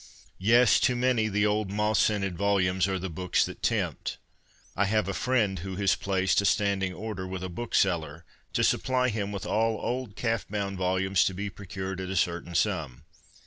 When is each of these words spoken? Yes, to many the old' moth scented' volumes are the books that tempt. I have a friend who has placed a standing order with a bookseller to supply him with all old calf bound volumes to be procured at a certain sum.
Yes, 0.39 0.79
to 0.79 0.95
many 0.95 1.27
the 1.27 1.45
old' 1.45 1.69
moth 1.71 1.99
scented' 1.99 2.35
volumes 2.35 2.87
are 2.87 2.97
the 2.97 3.07
books 3.07 3.45
that 3.45 3.61
tempt. 3.61 4.17
I 4.75 4.85
have 4.85 5.07
a 5.07 5.13
friend 5.13 5.59
who 5.59 5.75
has 5.75 5.93
placed 5.93 6.41
a 6.41 6.45
standing 6.45 6.91
order 6.91 7.27
with 7.27 7.43
a 7.43 7.49
bookseller 7.49 8.25
to 8.53 8.63
supply 8.63 9.09
him 9.09 9.31
with 9.31 9.45
all 9.45 9.77
old 9.79 10.15
calf 10.15 10.47
bound 10.49 10.79
volumes 10.79 11.23
to 11.25 11.35
be 11.35 11.51
procured 11.51 12.01
at 12.01 12.09
a 12.09 12.15
certain 12.15 12.55
sum. 12.55 13.03